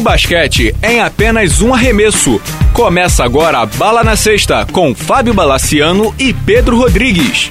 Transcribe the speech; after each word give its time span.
O 0.00 0.02
basquete 0.02 0.74
em 0.82 0.98
apenas 0.98 1.60
um 1.60 1.74
arremesso. 1.74 2.40
Começa 2.72 3.22
agora 3.22 3.58
a 3.58 3.66
Bala 3.66 4.02
na 4.02 4.16
Sexta 4.16 4.66
com 4.72 4.94
Fábio 4.94 5.34
Balaciano 5.34 6.14
e 6.18 6.32
Pedro 6.32 6.78
Rodrigues. 6.78 7.50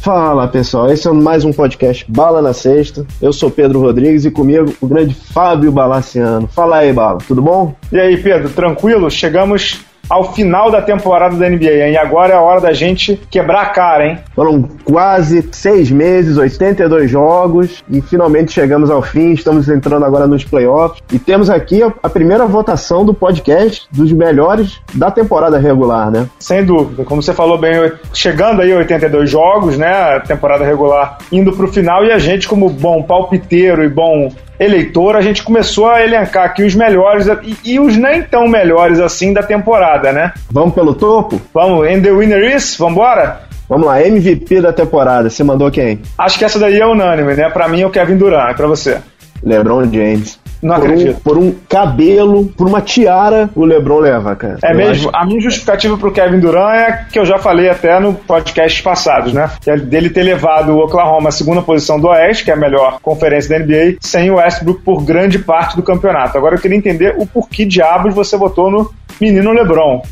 Fala 0.00 0.48
pessoal, 0.48 0.90
esse 0.90 1.06
é 1.06 1.12
mais 1.12 1.44
um 1.44 1.52
podcast 1.52 2.06
Bala 2.08 2.40
na 2.40 2.54
Sexta. 2.54 3.06
Eu 3.20 3.34
sou 3.34 3.50
Pedro 3.50 3.80
Rodrigues 3.80 4.24
e 4.24 4.30
comigo 4.30 4.74
o 4.80 4.86
grande 4.86 5.12
Fábio 5.12 5.70
Balaciano. 5.70 6.48
Fala 6.48 6.78
aí, 6.78 6.90
Bala, 6.90 7.18
tudo 7.18 7.42
bom? 7.42 7.76
E 7.92 8.00
aí, 8.00 8.16
Pedro, 8.16 8.48
tranquilo? 8.48 9.10
Chegamos 9.10 9.84
ao 10.08 10.32
final 10.32 10.70
da 10.70 10.82
temporada 10.82 11.36
da 11.36 11.48
NBA, 11.48 11.86
hein? 11.86 11.92
E 11.92 11.96
agora 11.96 12.32
é 12.32 12.36
a 12.36 12.40
hora 12.40 12.60
da 12.60 12.72
gente 12.72 13.20
quebrar 13.30 13.62
a 13.62 13.66
cara, 13.66 14.06
hein? 14.06 14.18
Foram 14.34 14.68
quase 14.84 15.48
seis 15.52 15.90
meses, 15.90 16.36
82 16.36 17.10
jogos 17.10 17.84
e 17.90 18.00
finalmente 18.00 18.52
chegamos 18.52 18.90
ao 18.90 19.02
fim. 19.02 19.32
Estamos 19.32 19.68
entrando 19.68 20.04
agora 20.04 20.26
nos 20.26 20.44
playoffs 20.44 21.02
e 21.12 21.18
temos 21.18 21.50
aqui 21.50 21.82
a 21.82 22.08
primeira 22.08 22.46
votação 22.46 23.04
do 23.04 23.14
podcast 23.14 23.86
dos 23.90 24.12
melhores 24.12 24.80
da 24.94 25.10
temporada 25.10 25.58
regular, 25.58 26.10
né? 26.10 26.28
Sem 26.38 26.64
dúvida. 26.64 27.04
Como 27.04 27.22
você 27.22 27.32
falou 27.32 27.58
bem, 27.58 27.92
chegando 28.12 28.62
aí 28.62 28.72
82 28.72 29.30
jogos, 29.30 29.78
né? 29.78 30.16
A 30.16 30.20
temporada 30.20 30.64
regular 30.64 31.18
indo 31.30 31.52
pro 31.52 31.72
final 31.72 32.04
e 32.04 32.12
a 32.12 32.18
gente, 32.18 32.48
como 32.48 32.68
bom 32.68 33.02
palpiteiro 33.02 33.82
e 33.82 33.88
bom 33.88 34.30
eleitor, 34.58 35.16
a 35.16 35.20
gente 35.20 35.42
começou 35.42 35.88
a 35.88 36.02
elencar 36.02 36.44
aqui 36.44 36.62
os 36.62 36.74
melhores 36.74 37.26
e, 37.42 37.74
e, 37.74 37.80
os 37.80 37.96
nem 37.96 38.22
tão 38.22 38.48
melhores 38.48 39.00
assim 39.00 39.32
da 39.32 39.42
temporada, 39.42 40.12
né? 40.12 40.32
Vamos 40.50 40.74
pelo 40.74 40.94
topo? 40.94 41.40
Vamos, 41.52 41.88
and 41.88 42.02
the 42.02 42.10
winner 42.10 42.54
is? 42.54 42.76
Vambora? 42.76 43.40
Vamos 43.68 43.86
lá, 43.86 44.00
MVP 44.00 44.60
da 44.60 44.72
temporada, 44.72 45.30
você 45.30 45.42
mandou 45.42 45.70
quem? 45.70 46.00
Acho 46.18 46.38
que 46.38 46.44
essa 46.44 46.58
daí 46.58 46.78
é 46.78 46.86
unânime, 46.86 47.34
né? 47.34 47.48
Pra 47.48 47.66
mim 47.66 47.80
é 47.80 47.86
o 47.86 47.90
Kevin 47.90 48.16
Durant, 48.16 48.50
é 48.50 48.54
pra 48.54 48.66
você. 48.66 48.98
LeBron 49.42 49.90
James. 49.92 50.38
Não 50.64 50.76
por 50.76 50.84
acredito. 50.84 51.16
Um, 51.16 51.20
por 51.20 51.38
um 51.38 51.54
cabelo, 51.68 52.46
por 52.46 52.66
uma 52.66 52.80
tiara, 52.80 53.50
o 53.54 53.66
LeBron 53.66 53.98
leva, 53.98 54.34
cara. 54.34 54.58
É 54.64 54.72
eu 54.72 54.76
mesmo? 54.76 55.10
Acho... 55.10 55.16
A 55.16 55.26
minha 55.26 55.40
justificativa 55.40 55.98
pro 55.98 56.10
Kevin 56.10 56.40
Durant 56.40 56.74
é 56.74 57.06
que 57.12 57.18
eu 57.18 57.26
já 57.26 57.38
falei 57.38 57.68
até 57.68 58.00
no 58.00 58.14
podcast 58.14 58.82
passados, 58.82 59.34
né? 59.34 59.50
Que 59.60 59.70
é 59.70 59.76
dele 59.76 60.08
ter 60.08 60.22
levado 60.22 60.72
o 60.72 60.78
Oklahoma 60.78 61.28
à 61.28 61.32
segunda 61.32 61.60
posição 61.60 62.00
do 62.00 62.08
Oeste, 62.08 62.44
que 62.44 62.50
é 62.50 62.54
a 62.54 62.56
melhor 62.56 62.98
conferência 63.02 63.50
da 63.50 63.62
NBA, 63.62 63.98
sem 64.00 64.30
o 64.30 64.36
Westbrook 64.36 64.80
por 64.82 65.04
grande 65.04 65.38
parte 65.38 65.76
do 65.76 65.82
campeonato. 65.82 66.38
Agora 66.38 66.56
eu 66.56 66.60
queria 66.60 66.78
entender 66.78 67.14
o 67.18 67.26
porquê 67.26 67.66
diabos 67.66 68.14
você 68.14 68.34
votou 68.38 68.70
no 68.70 68.90
menino 69.20 69.52
LeBron. 69.52 70.02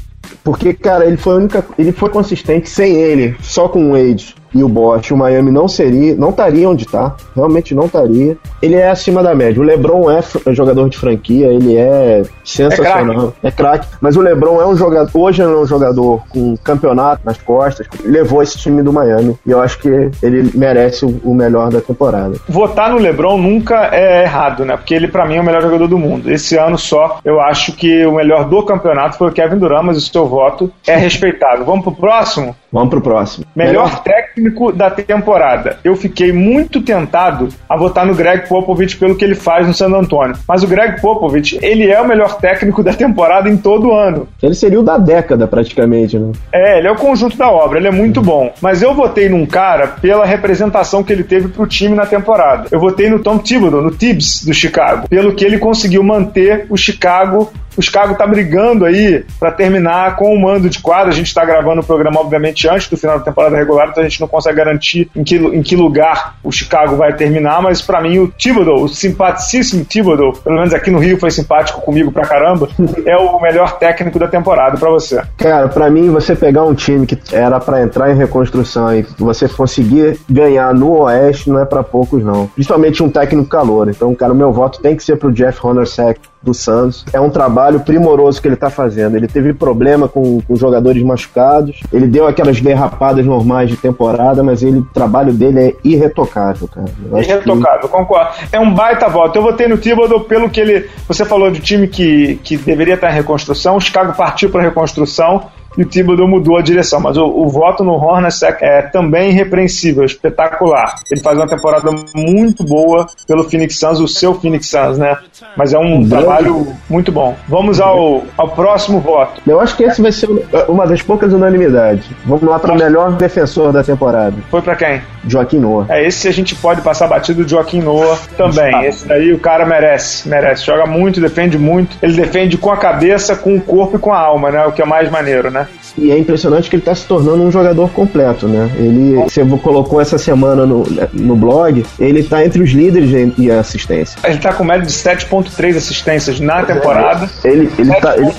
Porque, 0.45 0.75
cara, 0.75 1.07
ele 1.07 1.17
foi 1.17 1.37
única, 1.37 1.65
ele 1.79 1.93
foi 1.93 2.11
consistente 2.11 2.69
sem 2.69 2.95
ele, 2.95 3.37
só 3.41 3.69
com 3.69 3.91
o 3.91 3.93
Wade 3.93 4.35
e 4.55 4.63
o 4.63 4.69
Bosch, 4.69 5.11
o 5.13 5.17
Miami 5.17 5.51
não 5.51 5.69
seria, 5.69 6.15
não 6.15 6.31
estaria 6.31 6.69
onde 6.69 6.85
está, 6.85 7.15
realmente 7.35 7.75
não 7.75 7.87
estaria. 7.87 8.37
Ele 8.61 8.75
é 8.75 8.91
acima 8.91 9.23
da 9.23 9.35
média. 9.35 9.61
O 9.61 9.65
LeBron 9.65 10.11
é, 10.11 10.21
é 10.47 10.53
jogador 10.53 10.89
de 10.89 10.99
franquia, 10.99 11.47
ele 11.49 11.77
é 11.77 12.23
sensacional, 12.45 13.35
é 13.43 13.51
craque. 13.51 13.87
Mas 14.01 14.17
o 14.17 14.21
LeBron 14.21 14.61
é 14.61 14.67
um 14.67 14.77
jogador, 14.77 15.11
hoje 15.15 15.43
ele 15.43 15.53
é 15.53 15.57
um 15.57 15.67
jogador 15.67 16.23
com 16.29 16.57
campeonato 16.57 17.23
nas 17.25 17.39
costas, 17.39 17.87
levou 18.05 18.43
esse 18.43 18.59
time 18.59 18.83
do 18.83 18.93
Miami 18.93 19.37
e 19.47 19.51
eu 19.51 19.61
acho 19.61 19.79
que 19.79 19.89
ele 20.23 20.51
merece 20.55 21.05
o 21.05 21.35
melhor 21.35 21.71
da 21.71 21.81
temporada. 21.81 22.37
Votar 22.49 22.91
no 22.91 22.99
LeBron 22.99 23.39
nunca 23.39 23.89
é 23.93 24.23
errado, 24.23 24.65
né? 24.65 24.77
Porque 24.77 24.95
ele 24.95 25.09
para 25.09 25.27
mim 25.27 25.37
é 25.37 25.41
o 25.41 25.45
melhor 25.45 25.63
jogador 25.63 25.89
do 25.89 25.99
mundo. 25.99 26.31
Esse 26.31 26.57
ano 26.57 26.79
só, 26.79 27.19
eu 27.25 27.41
acho 27.41 27.73
que 27.73 28.05
o 28.07 28.13
melhor 28.13 28.49
do 28.49 28.65
campeonato 28.65 29.17
foi 29.17 29.29
o 29.29 29.33
Kevin 29.33 29.59
Durant, 29.59 29.85
mas 29.85 29.97
o 29.97 30.01
seu 30.01 30.27
voto 30.27 30.71
é 30.87 30.97
respeitado. 30.97 31.65
Vamos 31.65 31.83
pro 31.83 31.93
próximo? 31.93 32.55
Vamos 32.73 32.89
pro 32.89 33.03
próximo. 33.03 33.45
Melhor, 33.55 33.85
melhor 33.85 34.03
técnico 34.03 34.73
da 34.73 34.91
temporada. 34.91 35.79
Eu 35.85 35.95
fiquei 35.95 36.33
muito 36.33 36.81
tentado 36.81 37.49
a 37.69 37.77
votar 37.77 38.07
no 38.07 38.15
Greg 38.15 38.49
Popovich 38.49 38.97
pelo 38.97 39.15
que 39.15 39.25
ele 39.25 39.35
faz 39.35 39.67
no 39.67 39.75
San 39.75 39.89
Antonio. 39.89 40.37
Mas 40.49 40.63
o 40.63 40.67
Greg 40.67 41.01
Popovich, 41.01 41.59
ele 41.61 41.91
é 41.91 42.01
o 42.01 42.09
melhor 42.09 42.39
técnico 42.39 42.83
da 42.83 42.95
temporada 42.95 43.49
em 43.49 43.57
todo 43.57 43.93
ano. 43.93 44.27
Ele 44.43 44.55
seria 44.55 44.81
o 44.81 44.83
da 44.83 44.97
década, 44.97 45.47
praticamente, 45.47 46.19
né? 46.19 46.33
É, 46.51 46.79
ele 46.79 46.89
é 46.89 46.91
o 46.91 46.97
conjunto 46.97 47.37
da 47.37 47.51
obra, 47.51 47.79
ele 47.79 47.89
é 47.89 47.93
muito 47.93 48.23
bom. 48.23 48.53
Mas 48.63 48.81
eu 48.81 48.95
votei 48.95 49.29
num 49.29 49.45
cara 49.45 49.87
pela 49.87 50.25
representação 50.25 51.03
que 51.03 51.13
ele 51.13 51.25
teve 51.25 51.49
pro 51.49 51.67
time 51.67 51.95
na 51.95 52.07
temporada. 52.07 52.69
Eu 52.71 52.81
votei 52.81 53.11
no 53.11 53.19
Tom 53.19 53.39
Thibodeau, 53.39 53.83
no 53.83 53.91
Tibbs 53.91 54.45
do 54.45 54.55
Chicago, 54.55 55.09
pelo 55.09 55.35
que 55.35 55.45
ele 55.45 55.59
conseguiu 55.59 56.03
manter 56.03 56.67
o 56.71 56.77
Chicago 56.77 57.53
o 57.77 57.83
Chicago 57.83 58.15
tá 58.15 58.27
brigando 58.27 58.85
aí 58.85 59.25
para 59.39 59.51
terminar 59.51 60.17
com 60.17 60.35
o 60.35 60.41
mando 60.41 60.69
de 60.69 60.81
quadra. 60.81 61.11
A 61.11 61.15
gente 61.15 61.27
está 61.27 61.45
gravando 61.45 61.81
o 61.81 61.85
programa, 61.85 62.21
obviamente, 62.21 62.69
antes 62.69 62.89
do 62.89 62.97
final 62.97 63.19
da 63.19 63.25
temporada 63.25 63.57
regular, 63.57 63.89
então 63.89 64.03
a 64.03 64.09
gente 64.09 64.21
não 64.21 64.29
consegue 64.29 64.57
garantir 64.57 65.11
em 65.15 65.25
que, 65.25 65.37
em 65.37 65.63
que 65.63 65.77
lugar 65.77 66.37
o 66.43 66.53
Chicago 66.53 66.97
vai 66.97 67.15
terminar, 67.15 67.63
mas 67.63 67.81
para 67.83 68.01
mim 68.01 68.19
o 68.19 68.29
Thibodeau, 68.29 68.83
o 68.83 68.89
simpaticíssimo 68.89 69.85
Thibodeau, 69.85 70.33
pelo 70.33 70.57
menos 70.57 70.75
aqui 70.75 70.91
no 70.91 70.99
Rio 70.99 71.19
foi 71.19 71.31
simpático 71.31 71.81
comigo 71.81 72.13
pra 72.13 72.27
caramba, 72.27 72.69
é 73.05 73.17
o 73.17 73.41
melhor 73.41 73.79
técnico 73.79 74.19
da 74.19 74.29
temporada 74.29 74.77
para 74.77 74.91
você. 74.91 75.23
Cara, 75.37 75.69
para 75.69 75.91
mim, 75.91 76.11
você 76.11 76.35
pegar 76.35 76.65
um 76.65 76.75
time 76.75 77.07
que 77.07 77.19
era 77.33 77.59
para 77.61 77.83
entrar 77.83 78.11
em 78.11 78.17
reconstrução 78.17 78.95
e 78.95 79.03
você 79.19 79.49
conseguir 79.49 80.19
ganhar 80.29 80.75
no 80.75 81.03
Oeste 81.03 81.51
não 81.51 81.61
é 81.61 81.65
para 81.65 81.83
poucos, 81.83 82.23
não. 82.23 82.47
Principalmente 82.49 83.03
um 83.03 83.11
técnico 83.11 83.49
calor. 83.49 83.89
Então, 83.89 84.15
cara, 84.15 84.33
o 84.33 84.37
meu 84.37 84.53
voto 84.53 84.81
tem 84.81 84.97
que 84.97 85.05
ser 85.05 85.17
pro 85.17 85.33
Jeff 85.33 85.59
Hornacek 85.65 86.21
do 86.43 86.53
Santos. 86.53 87.05
É 87.13 87.21
um 87.21 87.31
trabalho 87.31 87.81
primoroso 87.81 88.41
que 88.41 88.49
ele 88.49 88.55
está 88.55 88.69
fazendo. 88.69 89.17
Ele 89.17 89.29
teve 89.29 89.53
problema 89.53 90.09
com, 90.09 90.41
com 90.41 90.57
jogadores 90.57 91.03
machucados, 91.03 91.81
ele 91.93 92.07
deu 92.07 92.27
aquelas 92.27 92.61
derrapadas 92.61 93.25
normais 93.25 93.71
de 93.71 93.77
temporada, 93.77 94.43
mas 94.43 94.63
ele, 94.63 94.79
o 94.79 94.85
trabalho 94.85 95.33
dele 95.33 95.61
é 95.61 95.75
irretocável, 95.85 96.69
cara. 96.69 96.89
irretocável, 97.21 97.83
que... 97.83 97.89
concordo. 97.89 98.31
É 98.51 98.59
um 98.59 98.75
baita 98.75 99.09
voto. 99.09 99.39
Eu 99.39 99.43
votei 99.43 99.69
no 99.69 99.79
Thibodeau 99.79 100.21
pelo 100.21 100.51
que 100.51 100.61
ele. 100.61 100.89
Você 101.07 101.25
falou 101.25 101.51
de 101.51 101.61
time 101.61 101.87
que, 101.87 102.37
que 102.43 102.57
deveria 102.57 102.95
estar 102.95 103.11
em 103.11 103.15
reconstrução, 103.15 103.77
o 103.77 103.81
Chicago 103.81 104.15
partiu 104.15 104.51
para 104.51 104.63
reconstrução 104.63 105.51
e 105.77 105.83
o 105.83 105.87
Thibodeau 105.87 106.29
mudou 106.29 106.57
a 106.57 106.63
direção. 106.63 107.01
Mas 107.01 107.17
o, 107.17 107.25
o 107.25 107.49
voto 107.49 107.85
no 107.85 107.93
Hornacek 107.93 108.65
é 108.65 108.83
também 108.83 109.31
irrepreensível, 109.31 110.05
espetacular. 110.05 110.97
Ele 111.11 111.21
faz 111.21 111.37
uma 111.37 111.47
temporada 111.47 111.91
muito 112.15 112.65
boa 112.65 113.07
pelo 113.27 113.45
Phoenix 113.45 113.79
Suns, 113.79 114.01
o 114.01 114.09
seu 114.09 114.35
Phoenix 114.35 114.69
Suns, 114.69 114.99
né? 114.99 115.17
Mas 115.57 115.73
é 115.73 115.79
um 115.79 116.09
trabalho 116.09 116.67
muito 116.89 117.11
bom. 117.11 117.37
Vamos 117.49 117.81
ao, 117.81 118.23
ao 118.37 118.49
próximo 118.49 119.01
voto. 119.01 119.41
Eu 119.47 119.61
acho 119.61 119.77
que 119.77 119.85
esse 119.85 120.01
vai 120.01 120.13
ser 120.13 120.29
uma 120.69 120.87
das 120.87 121.03
poucas 121.03 121.33
unanimidades. 121.33 122.07
Vamos 122.25 122.43
lá 122.45 122.59
para 122.59 122.73
o 122.73 122.77
melhor 122.77 123.13
defensor 123.13 123.73
da 123.73 123.83
temporada. 123.83 124.35
Foi 124.51 124.63
para 124.63 124.77
quem? 124.77 125.03
Joaquim 125.27 125.59
Noah. 125.59 125.87
É, 125.89 126.07
esse 126.07 126.29
a 126.29 126.33
gente 126.33 126.55
pode 126.55 126.81
passar 126.81 127.07
batido 127.07 127.47
Joaquim 127.47 127.81
Noah 127.81 128.19
também. 128.37 128.87
Esse 128.87 129.07
daí 129.07 129.33
o 129.33 129.39
cara 129.39 129.65
merece, 129.65 130.29
merece. 130.29 130.65
Joga 130.65 130.87
muito, 130.87 131.21
defende 131.21 131.59
muito. 131.59 131.97
Ele 132.03 132.15
defende 132.15 132.57
com 132.57 132.71
a 132.71 132.77
cabeça, 132.77 133.37
com 133.37 133.57
o 133.57 133.61
corpo 133.61 133.97
e 133.97 133.99
com 133.99 134.13
a 134.13 134.19
alma, 134.19 134.51
né? 134.51 134.65
O 134.67 134.73
que 134.73 134.83
é 134.83 134.85
mais 134.85 135.11
maneiro, 135.11 135.51
né? 135.51 135.62
E 135.97 136.11
é 136.11 136.19
impressionante 136.19 136.71
que 136.71 136.77
ele 136.77 136.83
está 136.83 136.95
se 136.95 137.07
tornando 137.07 137.43
um 137.43 137.51
jogador 137.51 137.91
completo, 137.91 138.49
né? 138.49 138.71
Ele, 138.77 139.17
você 139.23 139.45
colocou 139.63 140.01
essa 140.01 140.17
semana 140.17 140.65
no, 140.65 140.85
no 141.13 141.37
blog, 141.37 141.85
ele 141.99 142.21
está 142.21 142.45
entre 142.45 142.63
os 142.63 142.71
líderes 142.71 143.35
em 143.39 143.51
assistência. 143.51 144.19
Ele 144.25 144.37
está 144.37 144.53
com 144.53 144.65
média 144.65 144.87
de 144.87 144.93
7.3 144.93 145.77
assistências 145.77 146.41
na 146.41 146.63
temporada. 146.63 147.29
Ele, 147.45 147.71
ele 147.79 147.95
tá, 147.97 148.17
ele... 148.17 148.33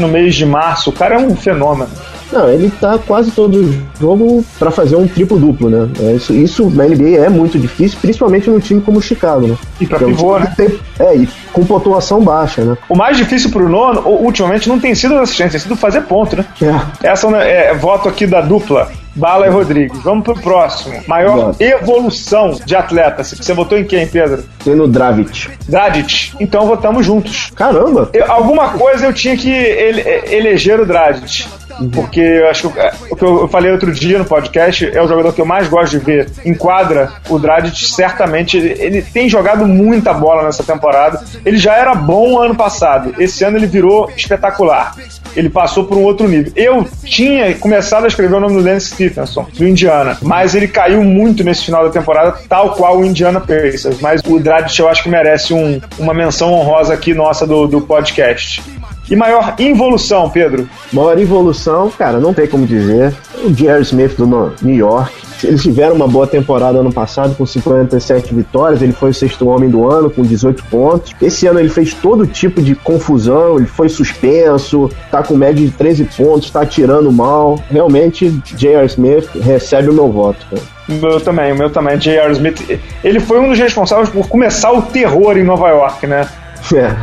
no 0.00 0.08
mês 0.08 0.34
de 0.34 0.46
março. 0.46 0.90
O 0.90 0.92
cara 0.92 1.16
é 1.16 1.18
um 1.18 1.36
fenômeno. 1.36 1.90
Não, 2.34 2.50
ele 2.50 2.68
tá 2.80 2.98
quase 2.98 3.30
todo 3.30 3.72
jogo 4.00 4.44
para 4.58 4.72
fazer 4.72 4.96
um 4.96 5.06
triplo 5.06 5.38
duplo, 5.38 5.70
né? 5.70 5.88
É, 6.00 6.12
isso, 6.14 6.32
isso 6.34 6.70
na 6.70 6.84
NBA 6.84 7.24
é 7.24 7.28
muito 7.28 7.56
difícil, 7.58 7.96
principalmente 8.02 8.50
num 8.50 8.58
time 8.58 8.80
como 8.80 8.98
o 8.98 9.02
Chicago, 9.02 9.46
né? 9.46 9.56
E 9.80 9.86
pra 9.86 9.98
é 9.98 10.04
pivô, 10.04 10.38
né? 10.40 10.52
Tem, 10.56 10.78
é, 10.98 11.16
e 11.16 11.28
com 11.52 11.64
pontuação 11.64 12.20
baixa, 12.22 12.64
né? 12.64 12.76
O 12.88 12.96
mais 12.96 13.16
difícil 13.16 13.50
pro 13.50 13.68
nono, 13.68 14.00
ultimamente, 14.04 14.68
não 14.68 14.80
tem 14.80 14.96
sido 14.96 15.14
a 15.14 15.22
assistência, 15.22 15.52
tem 15.52 15.60
sido 15.60 15.76
fazer 15.76 16.00
ponto, 16.02 16.36
né? 16.36 16.44
É. 16.60 17.10
Essa 17.10 17.28
é, 17.36 17.70
é 17.70 17.74
voto 17.74 18.08
aqui 18.08 18.26
da 18.26 18.40
dupla. 18.40 18.90
Bala 19.16 19.46
e 19.46 19.50
Rodrigues. 19.50 20.02
Vamos 20.02 20.24
pro 20.24 20.34
próximo. 20.34 21.00
Maior 21.06 21.54
evolução 21.60 22.58
de 22.64 22.74
atletas. 22.74 23.32
Você 23.32 23.52
votou 23.52 23.78
em 23.78 23.84
quem, 23.84 24.06
Pedro? 24.06 24.44
Tem 24.64 24.74
no 24.74 24.88
Dravic. 24.88 25.50
Dragic. 25.68 26.32
Então 26.40 26.66
votamos 26.66 27.06
juntos. 27.06 27.52
Caramba! 27.54 28.10
Eu, 28.12 28.30
alguma 28.30 28.70
coisa 28.70 29.06
eu 29.06 29.12
tinha 29.12 29.36
que 29.36 29.50
ele, 29.50 30.02
eleger 30.34 30.80
o 30.80 30.86
Dragic. 30.86 31.46
Porque 31.92 32.20
eu 32.20 32.48
acho 32.48 32.70
que 32.70 32.78
é, 32.78 32.92
o 33.10 33.16
que 33.16 33.24
eu 33.24 33.48
falei 33.48 33.70
outro 33.72 33.92
dia 33.92 34.18
no 34.18 34.24
podcast 34.24 34.86
é 34.86 35.02
o 35.02 35.08
jogador 35.08 35.32
que 35.32 35.40
eu 35.40 35.46
mais 35.46 35.68
gosto 35.68 35.98
de 35.98 36.04
ver. 36.04 36.28
Enquadra 36.44 37.12
o 37.28 37.38
Dragic, 37.38 37.84
certamente. 37.86 38.56
Ele 38.56 39.02
tem 39.02 39.28
jogado 39.28 39.66
muita 39.66 40.12
bola 40.12 40.44
nessa 40.44 40.62
temporada. 40.62 41.22
Ele 41.44 41.56
já 41.56 41.74
era 41.76 41.94
bom 41.94 42.40
ano 42.40 42.54
passado. 42.54 43.14
Esse 43.18 43.44
ano 43.44 43.56
ele 43.56 43.66
virou 43.66 44.10
espetacular. 44.16 44.94
Ele 45.36 45.50
passou 45.50 45.84
por 45.84 45.96
um 45.96 46.02
outro 46.02 46.28
nível. 46.28 46.52
Eu 46.54 46.86
tinha 47.04 47.54
começado 47.56 48.04
a 48.04 48.08
escrever 48.08 48.36
o 48.36 48.40
nome 48.40 48.54
do 48.54 48.62
Lance 48.62 48.90
Stephenson, 48.90 49.46
do 49.52 49.66
Indiana, 49.66 50.16
mas 50.22 50.54
ele 50.54 50.68
caiu 50.68 51.02
muito 51.02 51.42
nesse 51.42 51.64
final 51.64 51.84
da 51.84 51.90
temporada, 51.90 52.36
tal 52.48 52.70
qual 52.74 52.98
o 52.98 53.04
Indiana 53.04 53.40
Pacers. 53.40 54.00
Mas 54.00 54.22
o 54.24 54.38
Dragic 54.38 54.78
eu 54.78 54.88
acho 54.88 55.02
que 55.02 55.08
merece 55.08 55.52
um, 55.52 55.80
uma 55.98 56.14
menção 56.14 56.52
honrosa 56.52 56.94
aqui 56.94 57.14
nossa 57.14 57.46
do, 57.46 57.66
do 57.66 57.80
podcast. 57.80 58.62
E 59.08 59.14
maior 59.14 59.54
involução, 59.58 60.30
Pedro? 60.30 60.68
Maior 60.92 61.18
evolução, 61.18 61.90
cara, 61.90 62.18
não 62.18 62.32
tem 62.32 62.46
como 62.46 62.66
dizer. 62.66 63.14
O 63.44 63.52
Jerry 63.52 63.82
Smith 63.82 64.16
do 64.16 64.26
New 64.62 64.74
York. 64.74 65.12
Eles 65.42 65.62
tiveram 65.62 65.94
uma 65.94 66.08
boa 66.08 66.26
temporada 66.26 66.78
ano 66.78 66.92
passado 66.92 67.34
com 67.34 67.44
57 67.44 68.34
vitórias. 68.34 68.80
Ele 68.80 68.92
foi 68.92 69.10
o 69.10 69.14
sexto 69.14 69.46
homem 69.48 69.68
do 69.68 69.90
ano 69.90 70.08
com 70.08 70.22
18 70.22 70.64
pontos. 70.64 71.12
Esse 71.20 71.46
ano 71.46 71.60
ele 71.60 71.68
fez 71.68 71.92
todo 71.92 72.26
tipo 72.26 72.62
de 72.62 72.74
confusão. 72.74 73.58
Ele 73.58 73.66
foi 73.66 73.90
suspenso, 73.90 74.90
tá 75.10 75.22
com 75.22 75.36
média 75.36 75.64
de 75.64 75.70
13 75.70 76.04
pontos, 76.16 76.50
tá 76.50 76.64
tirando 76.64 77.12
mal. 77.12 77.58
Realmente, 77.70 78.30
J.R. 78.56 78.86
Smith 78.86 79.28
recebe 79.40 79.90
o 79.90 79.92
meu 79.92 80.10
voto. 80.10 80.46
Cara. 80.48 80.62
O 80.88 80.92
meu 80.92 81.20
também, 81.20 81.52
o 81.52 81.56
meu 81.56 81.70
também. 81.70 81.98
J.R. 81.98 82.32
Smith, 82.32 82.80
ele 83.02 83.20
foi 83.20 83.38
um 83.38 83.48
dos 83.48 83.58
responsáveis 83.58 84.08
por 84.08 84.28
começar 84.28 84.72
o 84.72 84.82
terror 84.82 85.36
em 85.36 85.44
Nova 85.44 85.68
York, 85.68 86.06
né? 86.06 86.26
É. 86.72 86.94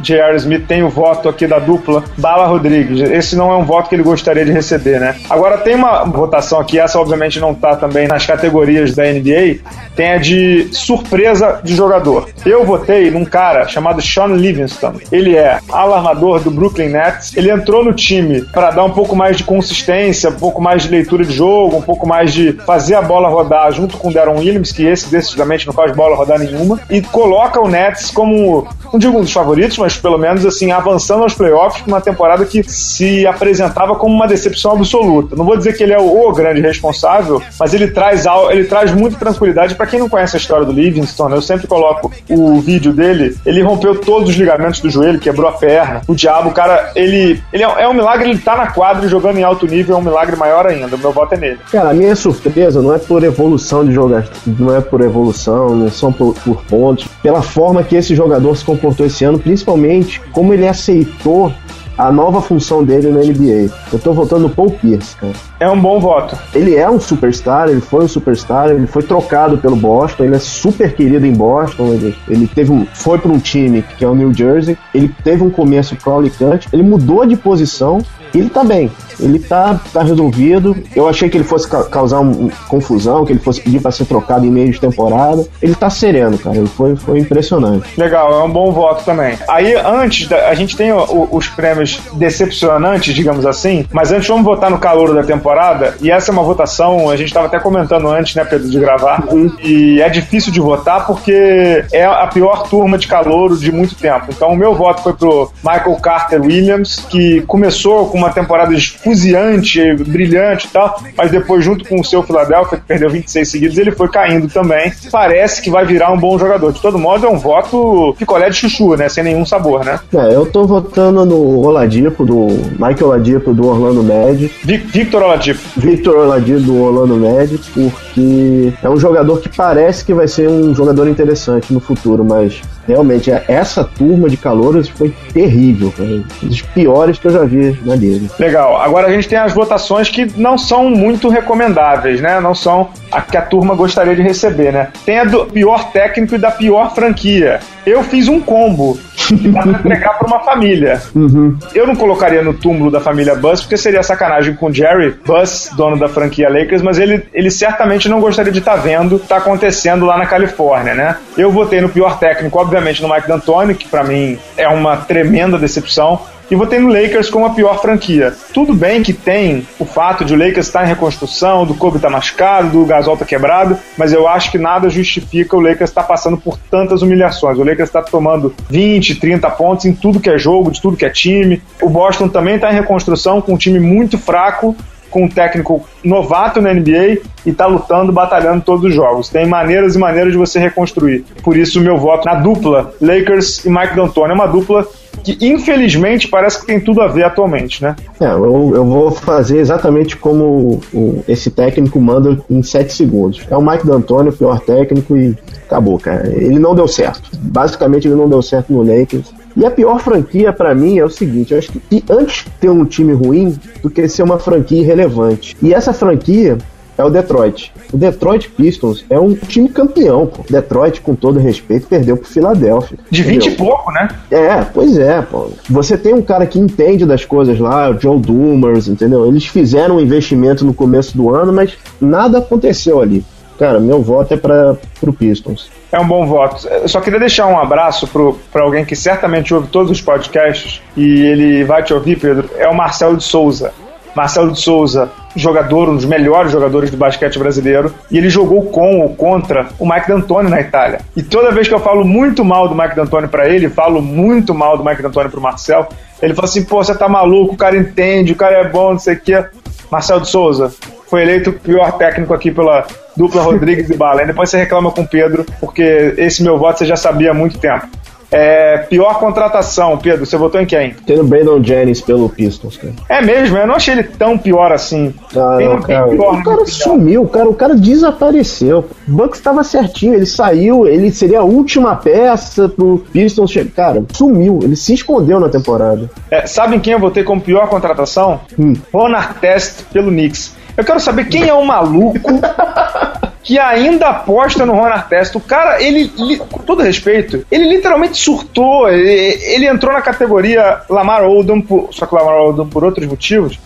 J.R. 0.00 0.36
Smith 0.36 0.66
tem 0.66 0.82
o 0.82 0.88
voto 0.88 1.28
aqui 1.28 1.46
da 1.46 1.58
dupla 1.58 2.02
Bala 2.18 2.46
Rodrigues. 2.46 3.00
Esse 3.10 3.36
não 3.36 3.52
é 3.52 3.56
um 3.56 3.64
voto 3.64 3.88
que 3.88 3.94
ele 3.94 4.02
gostaria 4.02 4.44
de 4.44 4.52
receber, 4.52 4.98
né? 4.98 5.16
Agora 5.28 5.58
tem 5.58 5.74
uma 5.74 6.04
votação 6.04 6.60
aqui, 6.60 6.78
essa 6.78 6.98
obviamente 6.98 7.38
não 7.38 7.54
tá 7.54 7.76
também 7.76 8.08
nas 8.08 8.26
categorias 8.26 8.94
da 8.94 9.04
NBA, 9.04 9.60
tem 9.94 10.12
a 10.12 10.18
de 10.18 10.68
surpresa 10.72 11.60
de 11.62 11.74
jogador. 11.74 12.28
Eu 12.44 12.64
votei 12.64 13.10
num 13.10 13.24
cara 13.24 13.66
chamado 13.68 14.02
Sean 14.02 14.26
Livingston. 14.26 14.94
Ele 15.12 15.36
é 15.36 15.60
alarmador 15.70 16.40
do 16.40 16.50
Brooklyn 16.50 16.88
Nets. 16.88 17.36
Ele 17.36 17.50
entrou 17.50 17.84
no 17.84 17.92
time 17.92 18.42
para 18.42 18.70
dar 18.70 18.84
um 18.84 18.90
pouco 18.90 19.14
mais 19.14 19.36
de 19.36 19.44
consistência, 19.44 20.30
um 20.30 20.34
pouco 20.34 20.60
mais 20.60 20.82
de 20.82 20.88
leitura 20.88 21.24
de 21.24 21.34
jogo, 21.34 21.76
um 21.76 21.82
pouco 21.82 22.06
mais 22.06 22.32
de 22.32 22.52
fazer 22.66 22.94
a 22.94 23.02
bola 23.02 23.28
rodar 23.28 23.70
junto 23.72 23.96
com 23.96 24.08
o 24.08 24.12
Darren 24.12 24.38
Williams, 24.38 24.72
que 24.72 24.84
esse 24.84 25.10
decididamente 25.10 25.66
não 25.66 25.72
faz 25.72 25.94
bola 25.94 26.16
rodar 26.16 26.38
nenhuma, 26.38 26.80
e 26.90 27.00
coloca 27.00 27.60
o 27.60 27.68
Nets 27.68 28.10
como 28.10 28.66
não 28.92 29.00
digo 29.04 29.18
um 29.18 29.22
dos 29.22 29.32
favoritos, 29.32 29.76
mas 29.78 29.96
pelo 29.96 30.18
menos 30.18 30.44
assim, 30.46 30.72
avançando 30.72 31.22
aos 31.22 31.34
playoffs 31.34 31.84
uma 31.86 32.00
temporada 32.00 32.44
que 32.44 32.62
se 32.62 33.26
apresentava 33.26 33.94
como 33.96 34.14
uma 34.14 34.26
decepção 34.26 34.72
absoluta. 34.72 35.36
Não 35.36 35.44
vou 35.44 35.56
dizer 35.56 35.76
que 35.76 35.82
ele 35.82 35.92
é 35.92 35.98
o, 35.98 36.32
grande 36.32 36.60
responsável, 36.60 37.40
mas 37.60 37.74
ele 37.74 37.88
traz 37.88 38.24
ele 38.50 38.64
traz 38.64 38.92
muita 38.92 39.16
tranquilidade 39.16 39.74
para 39.74 39.86
quem 39.86 40.00
não 40.00 40.08
conhece 40.08 40.36
a 40.36 40.38
história 40.38 40.64
do 40.64 40.72
Livingston. 40.72 41.28
Né? 41.28 41.36
Eu 41.36 41.42
sempre 41.42 41.66
coloco 41.66 42.10
o 42.28 42.60
vídeo 42.60 42.92
dele. 42.92 43.36
Ele 43.44 43.62
rompeu 43.62 44.00
todos 44.00 44.30
os 44.30 44.36
ligamentos 44.36 44.80
do 44.80 44.90
joelho, 44.90 45.20
quebrou 45.20 45.48
a 45.48 45.52
perna. 45.52 46.00
O 46.08 46.14
diabo, 46.14 46.48
o 46.48 46.52
cara, 46.52 46.90
ele, 46.96 47.40
ele 47.52 47.62
é, 47.62 47.82
é 47.82 47.88
um 47.88 47.94
milagre, 47.94 48.30
ele 48.30 48.38
tá 48.38 48.56
na 48.56 48.68
quadra 48.68 49.06
jogando 49.06 49.38
em 49.38 49.44
alto 49.44 49.66
nível, 49.66 49.96
é 49.96 49.98
um 49.98 50.02
milagre 50.02 50.34
maior 50.34 50.66
ainda. 50.66 50.96
O 50.96 50.98
meu 50.98 51.12
voto 51.12 51.34
é 51.34 51.36
nele. 51.36 51.58
Cara, 51.70 51.90
a 51.90 51.94
minha 51.94 52.16
surpresa 52.16 52.82
não 52.82 52.94
é 52.94 52.98
por 52.98 53.22
evolução 53.22 53.84
de 53.84 53.92
jogar, 53.92 54.26
não 54.46 54.74
é 54.74 54.80
por 54.80 55.00
evolução, 55.02 55.76
não 55.76 55.90
são 55.90 56.12
por, 56.12 56.34
por 56.34 56.64
pontos, 56.64 57.06
pela 57.22 57.42
forma 57.42 57.82
que 57.82 57.94
esse 57.94 58.14
jogador 58.14 58.56
se 58.56 58.64
comportou 58.64 58.93
comportou 58.94 59.06
esse 59.06 59.24
ano, 59.24 59.38
principalmente 59.38 60.20
como 60.32 60.54
ele 60.54 60.66
aceitou 60.66 61.52
a 61.96 62.10
nova 62.10 62.40
função 62.40 62.82
dele 62.82 63.08
na 63.08 63.20
NBA. 63.20 63.72
Eu 63.92 63.98
tô 64.00 64.12
votando 64.12 64.42
no 64.42 64.50
Paul 64.50 64.70
Pierce, 64.70 65.14
cara. 65.16 65.32
É 65.60 65.70
um 65.70 65.80
bom 65.80 66.00
voto. 66.00 66.36
Ele 66.52 66.74
é 66.74 66.90
um 66.90 66.98
superstar, 66.98 67.68
ele 67.68 67.80
foi 67.80 68.04
um 68.04 68.08
superstar, 68.08 68.70
ele 68.70 68.86
foi 68.86 69.02
trocado 69.02 69.58
pelo 69.58 69.76
Boston, 69.76 70.24
ele 70.24 70.34
é 70.34 70.40
super 70.40 70.92
querido 70.94 71.24
em 71.24 71.32
Boston, 71.32 71.94
ele, 71.94 72.16
ele 72.28 72.48
teve 72.48 72.72
um, 72.72 72.84
foi 72.84 73.18
para 73.18 73.30
um 73.30 73.38
time 73.38 73.84
que 73.96 74.04
é 74.04 74.08
o 74.08 74.14
New 74.14 74.34
Jersey, 74.34 74.76
ele 74.92 75.08
teve 75.22 75.44
um 75.44 75.50
começo 75.50 75.94
claudicante, 75.96 76.68
ele 76.72 76.82
mudou 76.82 77.24
de 77.24 77.36
posição 77.36 77.98
ele 78.38 78.50
tá 78.50 78.64
bem. 78.64 78.90
Ele 79.20 79.38
tá, 79.38 79.80
tá 79.92 80.02
resolvido. 80.02 80.76
Eu 80.94 81.08
achei 81.08 81.28
que 81.28 81.36
ele 81.36 81.44
fosse 81.44 81.68
ca 81.68 81.84
causar 81.84 82.20
um, 82.20 82.50
confusão, 82.68 83.24
que 83.24 83.32
ele 83.32 83.40
fosse 83.40 83.60
pedir 83.60 83.80
para 83.80 83.90
ser 83.90 84.04
trocado 84.06 84.44
em 84.44 84.50
meio 84.50 84.70
de 84.70 84.80
temporada. 84.80 85.46
Ele 85.62 85.74
tá 85.74 85.88
sereno, 85.90 86.36
cara. 86.38 86.56
Ele 86.56 86.66
foi, 86.66 86.96
foi 86.96 87.18
impressionante. 87.18 87.88
Legal, 87.98 88.40
é 88.40 88.42
um 88.42 88.50
bom 88.50 88.72
voto 88.72 89.04
também. 89.04 89.38
Aí, 89.48 89.74
antes, 89.74 90.28
da, 90.28 90.48
a 90.48 90.54
gente 90.54 90.76
tem 90.76 90.92
o, 90.92 90.98
o, 90.98 91.36
os 91.36 91.48
prêmios 91.48 92.00
decepcionantes, 92.14 93.14
digamos 93.14 93.46
assim, 93.46 93.86
mas 93.92 94.12
antes 94.12 94.28
vamos 94.28 94.44
votar 94.44 94.70
no 94.70 94.78
calor 94.78 95.14
da 95.14 95.22
temporada. 95.22 95.96
E 96.00 96.10
essa 96.10 96.30
é 96.30 96.32
uma 96.32 96.42
votação, 96.42 97.08
a 97.10 97.16
gente 97.16 97.32
tava 97.32 97.46
até 97.46 97.58
comentando 97.58 98.08
antes, 98.08 98.34
né, 98.34 98.44
Pedro, 98.44 98.68
de 98.68 98.78
gravar. 98.78 99.24
Uhum. 99.32 99.52
E 99.62 100.00
é 100.00 100.08
difícil 100.08 100.52
de 100.52 100.60
votar 100.60 101.06
porque 101.06 101.84
é 101.92 102.04
a 102.04 102.26
pior 102.26 102.68
turma 102.68 102.98
de 102.98 103.06
calor 103.06 103.56
de 103.56 103.70
muito 103.70 103.94
tempo. 103.94 104.26
Então, 104.30 104.50
o 104.50 104.56
meu 104.56 104.74
voto 104.74 105.02
foi 105.02 105.12
pro 105.12 105.50
Michael 105.62 105.96
Carter 105.96 106.40
Williams, 106.40 107.04
que 107.08 107.42
começou 107.42 108.06
com 108.08 108.18
uma 108.18 108.23
temporada 108.30 108.74
fuziante, 109.02 109.94
brilhante 109.94 110.66
e 110.66 110.70
tal, 110.70 111.02
mas 111.16 111.30
depois, 111.30 111.64
junto 111.64 111.84
com 111.88 112.00
o 112.00 112.04
seu 112.04 112.22
Philadelphia, 112.22 112.78
que 112.78 112.84
perdeu 112.84 113.10
26 113.10 113.48
seguidos, 113.48 113.78
ele 113.78 113.90
foi 113.90 114.08
caindo 114.08 114.48
também. 114.48 114.92
Parece 115.10 115.62
que 115.62 115.70
vai 115.70 115.84
virar 115.84 116.12
um 116.12 116.18
bom 116.18 116.38
jogador. 116.38 116.72
De 116.72 116.80
todo 116.80 116.98
modo, 116.98 117.26
é 117.26 117.28
um 117.28 117.38
voto 117.38 118.14
picolé 118.18 118.48
de 118.50 118.56
chuchu, 118.56 118.96
né? 118.96 119.08
Sem 119.08 119.24
nenhum 119.24 119.44
sabor, 119.44 119.84
né? 119.84 119.98
É, 120.14 120.34
eu 120.34 120.46
tô 120.46 120.66
votando 120.66 121.24
no 121.24 121.60
Oladipo, 121.66 122.24
do 122.24 122.46
Michael 122.72 123.08
Oladipo 123.08 123.52
do 123.52 123.66
Orlando 123.66 124.02
Magic. 124.02 124.52
Victor 124.64 125.22
Oladipo. 125.22 125.60
Victor 125.76 126.16
Oladipo 126.16 126.60
do 126.60 126.82
Orlando 126.82 127.16
Magic, 127.16 127.64
porque 127.72 128.72
é 128.82 128.88
um 128.88 128.96
jogador 128.96 129.40
que 129.40 129.48
parece 129.48 130.04
que 130.04 130.14
vai 130.14 130.28
ser 130.28 130.48
um 130.48 130.74
jogador 130.74 131.08
interessante 131.08 131.72
no 131.72 131.80
futuro, 131.80 132.24
mas 132.24 132.60
realmente 132.86 133.30
essa 133.48 133.84
turma 133.84 134.28
de 134.28 134.36
calouros 134.36 134.88
foi 134.88 135.14
terrível, 135.32 135.92
um 135.98 136.24
dos 136.42 136.62
piores 136.62 137.18
que 137.18 137.26
eu 137.26 137.32
já 137.32 137.44
vi 137.44 137.78
na 137.84 137.94
liga. 137.94 138.26
Legal. 138.38 138.80
Agora 138.80 139.08
a 139.08 139.12
gente 139.12 139.28
tem 139.28 139.38
as 139.38 139.52
votações 139.52 140.08
que 140.08 140.26
não 140.36 140.56
são 140.56 140.90
muito 140.90 141.28
recomendáveis, 141.28 142.20
né? 142.20 142.40
Não 142.40 142.54
são 142.54 142.90
a 143.10 143.20
que 143.20 143.36
a 143.36 143.42
turma 143.42 143.74
gostaria 143.74 144.14
de 144.14 144.22
receber, 144.22 144.72
né? 144.72 144.88
Tem 145.04 145.18
a 145.18 145.24
do 145.24 145.46
pior 145.46 145.92
técnico 145.92 146.34
e 146.34 146.38
da 146.38 146.50
pior 146.50 146.94
franquia. 146.94 147.60
Eu 147.86 148.02
fiz 148.02 148.28
um 148.28 148.40
combo 148.40 148.98
que 149.28 149.48
dá 149.48 149.62
pra 149.62 149.72
entregar 149.72 150.18
pra 150.18 150.26
uma 150.26 150.40
família. 150.40 151.00
Uhum. 151.14 151.56
Eu 151.74 151.86
não 151.86 151.96
colocaria 151.96 152.42
no 152.42 152.54
túmulo 152.54 152.90
da 152.90 153.00
família 153.00 153.34
Bus, 153.34 153.60
porque 153.60 153.76
seria 153.76 154.02
sacanagem 154.02 154.54
com 154.54 154.66
o 154.66 154.72
Jerry 154.72 155.14
Bus, 155.24 155.70
dono 155.76 155.98
da 155.98 156.08
franquia 156.08 156.48
Lakers, 156.48 156.82
mas 156.82 156.98
ele, 156.98 157.26
ele 157.32 157.50
certamente 157.50 158.08
não 158.08 158.20
gostaria 158.20 158.52
de 158.52 158.58
estar 158.58 158.76
tá 158.76 158.78
vendo 158.78 159.16
o 159.16 159.18
que 159.18 159.28
tá 159.28 159.36
acontecendo 159.36 160.04
lá 160.04 160.18
na 160.18 160.26
Califórnia, 160.26 160.94
né? 160.94 161.16
Eu 161.36 161.50
votei 161.50 161.80
no 161.80 161.88
pior 161.88 162.18
técnico, 162.18 162.58
obviamente, 162.58 163.02
no 163.02 163.12
Mike 163.12 163.28
D'Antoni, 163.28 163.74
que 163.74 163.88
para 163.88 164.04
mim 164.04 164.38
é 164.56 164.68
uma 164.68 164.96
tremenda 164.96 165.58
decepção 165.58 166.20
e 166.50 166.54
votei 166.54 166.78
no 166.78 166.88
Lakers 166.88 167.30
como 167.30 167.46
a 167.46 167.50
pior 167.50 167.80
franquia. 167.80 168.32
Tudo 168.52 168.74
bem 168.74 169.02
que 169.02 169.12
tem 169.12 169.66
o 169.78 169.84
fato 169.84 170.24
de 170.24 170.34
o 170.34 170.36
Lakers 170.36 170.66
estar 170.66 170.84
em 170.84 170.88
reconstrução, 170.88 171.64
do 171.64 171.74
Kobe 171.74 171.96
estar 171.96 172.08
tá 172.08 172.14
machucado, 172.14 172.70
do 172.70 172.84
Gasol 172.84 173.14
estar 173.14 173.24
tá 173.24 173.28
quebrado, 173.28 173.78
mas 173.96 174.12
eu 174.12 174.28
acho 174.28 174.50
que 174.50 174.58
nada 174.58 174.88
justifica 174.88 175.56
o 175.56 175.60
Lakers 175.60 175.90
estar 175.90 176.02
passando 176.04 176.36
por 176.36 176.58
tantas 176.70 177.02
humilhações. 177.02 177.58
O 177.58 177.64
Lakers 177.64 177.88
está 177.88 178.02
tomando 178.02 178.54
20, 178.68 179.16
30 179.16 179.50
pontos 179.50 179.84
em 179.86 179.92
tudo 179.92 180.20
que 180.20 180.30
é 180.30 180.38
jogo, 180.38 180.70
de 180.70 180.80
tudo 180.80 180.96
que 180.96 181.04
é 181.04 181.10
time. 181.10 181.62
O 181.80 181.88
Boston 181.88 182.28
também 182.28 182.56
está 182.56 182.70
em 182.70 182.74
reconstrução 182.74 183.40
com 183.40 183.54
um 183.54 183.58
time 183.58 183.78
muito 183.78 184.18
fraco 184.18 184.76
com 185.14 185.26
um 185.26 185.28
técnico 185.28 185.86
novato 186.02 186.60
na 186.60 186.74
NBA 186.74 187.18
e 187.46 187.50
está 187.50 187.66
lutando, 187.66 188.12
batalhando 188.12 188.64
todos 188.64 188.84
os 188.84 188.92
jogos. 188.92 189.28
Tem 189.28 189.46
maneiras 189.46 189.94
e 189.94 189.98
maneiras 189.98 190.32
de 190.32 190.38
você 190.38 190.58
reconstruir. 190.58 191.24
Por 191.40 191.56
isso, 191.56 191.80
meu 191.80 191.96
voto 191.96 192.24
na 192.24 192.34
dupla 192.34 192.92
Lakers 193.00 193.64
e 193.64 193.70
Mike 193.70 193.94
D'Antoni. 193.94 194.32
É 194.32 194.34
uma 194.34 194.48
dupla 194.48 194.84
que, 195.24 195.38
infelizmente, 195.40 196.28
parece 196.28 196.60
que 196.60 196.66
tem 196.66 196.78
tudo 196.78 197.00
a 197.00 197.08
ver 197.08 197.24
atualmente, 197.24 197.82
né? 197.82 197.96
É, 198.20 198.26
eu, 198.26 198.72
eu 198.74 198.84
vou 198.84 199.10
fazer 199.10 199.58
exatamente 199.58 200.16
como 200.16 200.80
o, 200.92 201.24
esse 201.26 201.50
técnico 201.50 201.98
manda 201.98 202.38
em 202.50 202.62
7 202.62 202.92
segundos. 202.92 203.40
É 203.50 203.56
o 203.56 203.62
Mike 203.62 203.86
D'Antoni, 203.86 204.28
o 204.28 204.32
pior 204.32 204.60
técnico, 204.60 205.16
e 205.16 205.34
acabou, 205.66 205.98
cara. 205.98 206.28
Ele 206.28 206.58
não 206.58 206.74
deu 206.74 206.86
certo. 206.86 207.30
Basicamente, 207.38 208.06
ele 208.06 208.16
não 208.16 208.28
deu 208.28 208.42
certo 208.42 208.72
no 208.72 208.82
Lakers. 208.82 209.32
E 209.56 209.64
a 209.64 209.70
pior 209.70 209.98
franquia 210.00 210.52
para 210.52 210.74
mim 210.74 210.98
é 210.98 211.04
o 211.04 211.10
seguinte: 211.10 211.52
eu 211.52 211.58
acho 211.58 211.72
que 211.72 212.04
antes 212.10 212.44
ter 212.60 212.68
um 212.68 212.84
time 212.84 213.12
ruim 213.12 213.58
do 213.82 213.88
que 213.88 214.06
ser 214.08 214.22
uma 214.22 214.38
franquia 214.38 214.80
irrelevante. 214.80 215.56
E 215.62 215.72
essa 215.72 215.92
franquia 215.92 216.58
é 216.96 217.04
o 217.04 217.10
Detroit. 217.10 217.72
O 217.92 217.96
Detroit 217.96 218.48
Pistons 218.50 219.04
é 219.10 219.18
um 219.18 219.34
time 219.34 219.68
campeão, 219.68 220.26
pô. 220.26 220.44
Detroit, 220.48 221.00
com 221.00 221.14
todo 221.14 221.38
respeito, 221.38 221.86
perdeu 221.86 222.16
pro 222.16 222.28
Philadelphia. 222.28 222.98
De 223.10 223.22
20 223.22 223.46
e 223.46 223.50
pouco, 223.52 223.90
né? 223.92 224.08
É, 224.30 224.62
pois 224.62 224.98
é, 224.98 225.22
pô. 225.22 225.50
Você 225.68 225.96
tem 225.96 226.14
um 226.14 226.22
cara 226.22 226.46
que 226.46 226.58
entende 226.58 227.04
das 227.04 227.24
coisas 227.24 227.58
lá, 227.58 227.90
o 227.90 228.00
Joe 228.00 228.18
Dumers, 228.18 228.88
entendeu? 228.88 229.26
Eles 229.26 229.46
fizeram 229.46 229.96
um 229.96 230.00
investimento 230.00 230.64
no 230.64 230.74
começo 230.74 231.16
do 231.16 231.34
ano, 231.34 231.52
mas 231.52 231.76
nada 232.00 232.38
aconteceu 232.38 233.00
ali. 233.00 233.24
Cara, 233.58 233.78
meu 233.78 234.02
voto 234.02 234.34
é 234.34 234.36
para 234.36 234.76
pro 235.00 235.12
Pistons. 235.12 235.70
É 235.92 236.00
um 236.00 236.06
bom 236.06 236.26
voto. 236.26 236.66
Eu 236.68 236.88
só 236.88 237.00
queria 237.00 237.20
deixar 237.20 237.46
um 237.46 237.56
abraço 237.56 238.08
para 238.52 238.62
alguém 238.62 238.84
que 238.84 238.96
certamente 238.96 239.54
ouve 239.54 239.68
todos 239.68 239.92
os 239.92 240.00
podcasts 240.00 240.82
e 240.96 241.22
ele 241.22 241.64
vai 241.64 241.82
te 241.82 241.94
ouvir, 241.94 242.18
Pedro. 242.18 242.50
É 242.56 242.68
o 242.68 242.74
Marcelo 242.74 243.16
de 243.16 243.22
Souza. 243.22 243.72
Marcelo 244.14 244.52
de 244.52 244.60
Souza, 244.60 245.10
jogador, 245.34 245.88
um 245.88 245.96
dos 245.96 246.04
melhores 246.04 246.52
jogadores 246.52 246.90
do 246.90 246.96
basquete 246.96 247.38
brasileiro, 247.38 247.92
e 248.10 248.18
ele 248.18 248.28
jogou 248.28 248.62
com 248.66 249.00
ou 249.00 249.14
contra 249.14 249.68
o 249.78 249.86
Mike 249.86 250.08
D'Antoni 250.08 250.48
na 250.48 250.60
Itália. 250.60 251.00
E 251.16 251.22
toda 251.22 251.50
vez 251.50 251.66
que 251.66 251.74
eu 251.74 251.80
falo 251.80 252.04
muito 252.04 252.44
mal 252.44 252.68
do 252.68 252.74
Mike 252.74 252.94
D'Antoni 252.94 253.28
para 253.28 253.48
ele, 253.48 253.68
falo 253.68 254.00
muito 254.00 254.54
mal 254.54 254.78
do 254.78 254.84
Mike 254.84 255.02
D'Antoni 255.02 255.28
pro 255.28 255.40
Marcel, 255.40 255.88
ele 256.22 256.34
fala 256.34 256.46
assim: 256.46 256.64
pô, 256.64 256.82
você 256.82 256.94
tá 256.94 257.08
maluco, 257.08 257.54
o 257.54 257.56
cara 257.56 257.76
entende, 257.76 258.32
o 258.32 258.36
cara 258.36 258.56
é 258.56 258.68
bom, 258.68 258.92
não 258.92 258.98
sei 258.98 259.14
o 259.14 259.20
quê. 259.20 259.44
Marcelo 259.90 260.22
de 260.22 260.28
Souza, 260.28 260.72
foi 261.08 261.22
eleito 261.22 261.50
o 261.50 261.52
pior 261.52 261.92
técnico 261.92 262.34
aqui 262.34 262.50
pela 262.50 262.86
dupla 263.16 263.42
Rodrigues 263.42 263.90
e 263.90 263.96
Bala. 263.96 264.24
depois 264.24 264.50
você 264.50 264.58
reclama 264.58 264.90
com 264.90 265.02
o 265.02 265.06
Pedro, 265.06 265.44
porque 265.60 266.14
esse 266.16 266.42
meu 266.42 266.58
voto 266.58 266.78
você 266.78 266.86
já 266.86 266.96
sabia 266.96 267.30
há 267.30 267.34
muito 267.34 267.58
tempo. 267.58 267.86
É, 268.34 268.78
pior 268.78 269.18
contratação, 269.20 269.96
Pedro, 269.96 270.26
você 270.26 270.36
votou 270.36 270.60
em 270.60 270.66
quem? 270.66 270.94
Tendo 271.06 271.22
Brandon 271.22 271.62
Jennings 271.62 272.00
pelo 272.00 272.28
Pistons, 272.28 272.76
cara. 272.76 272.92
É 273.08 273.22
mesmo, 273.22 273.56
eu 273.56 273.66
não 273.66 273.76
achei 273.76 273.94
ele 273.94 274.02
tão 274.02 274.36
pior 274.36 274.72
assim. 274.72 275.14
Ah, 275.36 275.58
não, 275.60 275.80
cara. 275.80 276.08
pior, 276.08 276.34
o 276.34 276.42
cara 276.42 276.60
né? 276.60 276.66
sumiu, 276.66 277.26
cara. 277.28 277.48
O 277.48 277.54
cara 277.54 277.74
desapareceu. 277.76 278.86
O 279.06 279.12
Bucks 279.12 279.38
estava 279.38 279.62
certinho, 279.62 280.14
ele 280.14 280.26
saiu, 280.26 280.86
ele 280.86 281.12
seria 281.12 281.40
a 281.40 281.44
última 281.44 281.94
peça 281.94 282.68
pro 282.68 283.04
Pistons 283.12 283.52
chegar. 283.52 283.70
Cara, 283.74 284.04
sumiu, 284.12 284.58
ele 284.62 284.76
se 284.76 284.94
escondeu 284.94 285.38
na 285.38 285.48
temporada. 285.48 286.10
É, 286.30 286.46
sabem 286.46 286.80
quem 286.80 286.92
eu 286.92 286.98
votei 286.98 287.22
como 287.22 287.40
pior 287.40 287.68
contratação? 287.68 288.40
Hum. 288.58 288.74
Ron 288.92 289.14
Artest 289.14 289.84
pelo 289.92 290.10
Knicks. 290.10 290.56
Eu 290.76 290.84
quero 290.84 290.98
saber 290.98 291.26
quem 291.26 291.48
é 291.48 291.54
o 291.54 291.64
maluco 291.64 292.18
que 293.44 293.58
ainda 293.58 294.08
aposta 294.08 294.64
no 294.66 294.72
Ron 294.72 294.86
Artest. 294.86 295.36
O 295.36 295.40
cara, 295.40 295.80
ele, 295.82 296.10
li- 296.18 296.38
com 296.38 296.58
todo 296.60 296.82
respeito, 296.82 297.44
ele 297.50 297.68
literalmente 297.68 298.16
surtou. 298.16 298.88
Ele, 298.88 299.38
ele 299.44 299.66
entrou 299.68 299.92
na 299.92 300.00
categoria 300.00 300.80
Lamar 300.88 301.22
Odom, 301.24 301.60
por, 301.60 301.88
só 301.92 302.06
que 302.06 302.14
Lamar 302.14 302.40
Odom 302.40 302.66
por 302.66 302.82
outros 302.84 303.06
motivos. 303.06 303.58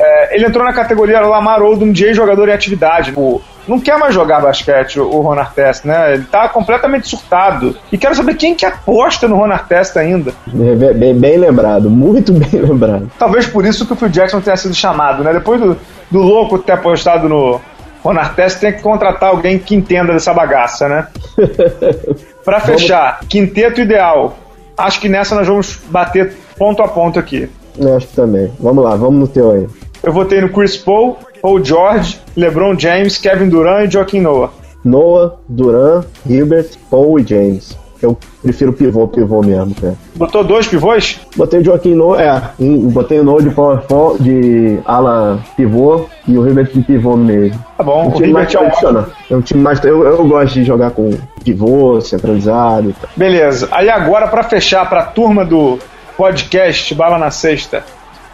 É, 0.00 0.34
ele 0.34 0.46
entrou 0.46 0.64
na 0.64 0.72
categoria 0.72 1.20
Lamar 1.20 1.62
Odom 1.62 1.92
de 1.92 2.06
ex-jogador 2.06 2.48
em 2.48 2.52
atividade. 2.52 3.12
O- 3.16 3.40
não 3.68 3.78
quer 3.78 3.96
mais 3.96 4.12
jogar 4.12 4.40
basquete, 4.40 4.98
o, 4.98 5.20
Ron 5.20 5.38
Artest, 5.38 5.84
né? 5.84 6.14
Ele 6.14 6.24
tá 6.24 6.48
completamente 6.48 7.06
surtado. 7.06 7.76
E 7.92 7.98
quero 7.98 8.12
saber 8.16 8.34
quem 8.34 8.56
que 8.56 8.66
aposta 8.66 9.28
no 9.28 9.36
Ron 9.36 9.52
Artest 9.52 9.96
ainda. 9.96 10.32
É, 10.48 10.92
Bem, 10.94 11.14
bem 11.14 11.36
lembrado, 11.36 11.88
muito 11.88 12.32
bem 12.34 12.60
lembrado. 12.60 13.08
Talvez 13.18 13.46
por 13.46 13.64
isso 13.64 13.86
que 13.86 13.92
o 13.92 13.96
Phil 13.96 14.08
Jackson 14.08 14.40
tenha 14.40 14.56
sido 14.56 14.74
chamado, 14.74 15.22
né? 15.22 15.32
Depois 15.32 15.60
do, 15.60 15.76
do 16.10 16.18
louco 16.18 16.58
ter 16.58 16.72
apostado 16.72 17.28
no 17.28 17.60
Ron 18.02 18.18
Artest, 18.18 18.60
tem 18.60 18.72
que 18.72 18.82
contratar 18.82 19.30
alguém 19.30 19.58
que 19.58 19.74
entenda 19.74 20.12
dessa 20.12 20.34
bagaça, 20.34 20.88
né? 20.88 21.06
Pra 22.44 22.60
fechar, 22.60 23.20
quinteto 23.28 23.80
ideal. 23.80 24.36
Acho 24.76 25.00
que 25.00 25.08
nessa 25.08 25.34
nós 25.34 25.46
vamos 25.46 25.78
bater 25.88 26.34
ponto 26.58 26.82
a 26.82 26.88
ponto 26.88 27.18
aqui. 27.18 27.48
Eu 27.78 27.96
acho 27.96 28.08
que 28.08 28.16
também. 28.16 28.52
Vamos 28.58 28.82
lá, 28.84 28.96
vamos 28.96 29.20
no 29.20 29.28
teu 29.28 29.52
aí. 29.52 29.66
Eu 30.02 30.12
votei 30.12 30.40
no 30.40 30.48
Chris 30.48 30.76
Paul, 30.76 31.18
Paul 31.40 31.64
George, 31.64 32.20
LeBron 32.36 32.76
James, 32.78 33.18
Kevin 33.18 33.48
Durant 33.48 33.88
e 33.88 33.92
Joaquim 33.92 34.20
Noah. 34.20 34.50
Noah, 34.84 35.36
Duran, 35.48 36.04
Hilbert, 36.28 36.70
Paul 36.90 37.20
e 37.20 37.26
James. 37.26 37.76
Eu 38.02 38.18
prefiro 38.42 38.72
pivô, 38.72 39.06
pivô 39.06 39.40
mesmo, 39.42 39.74
cara. 39.80 39.94
Botou 40.16 40.42
dois 40.42 40.66
pivôs? 40.66 41.20
Botei 41.36 41.60
o 41.60 41.64
Joaquim 41.64 41.94
Noah, 41.94 42.20
é, 42.22 42.42
um- 42.58 42.88
botei 42.88 43.20
o 43.20 43.24
Noah 43.24 43.42
de 43.42 43.50
power 43.50 43.80
forward, 43.82 44.22
de 44.24 44.78
ala 44.84 45.38
pivô 45.56 46.06
e 46.26 46.36
o 46.36 46.46
Hilbert 46.46 46.72
de 46.72 46.80
pivô 46.82 47.16
no 47.16 47.24
meio. 47.24 47.54
Tá 47.78 47.84
bom, 47.84 48.06
Um 48.06 48.08
o 48.08 48.12
time 48.14 48.32
mais 48.32 48.50
tradicional. 48.50 49.06
É 49.30 49.36
um 49.36 49.40
time 49.40 49.62
mais. 49.62 49.82
Eu, 49.84 50.02
eu 50.04 50.24
gosto 50.26 50.54
de 50.54 50.64
jogar 50.64 50.90
com 50.90 51.10
pivô, 51.44 52.00
centralizado 52.00 52.90
e 52.90 52.92
tal. 52.92 53.08
Beleza. 53.16 53.68
Aí 53.70 53.88
agora, 53.88 54.26
pra 54.26 54.42
fechar 54.42 54.88
pra 54.88 55.04
turma 55.04 55.44
do 55.44 55.78
podcast 56.16 56.94
Bala 56.94 57.18
na 57.18 57.30
Sexta, 57.30 57.84